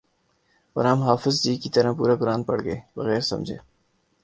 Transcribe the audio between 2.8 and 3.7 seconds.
بغیر سمجھے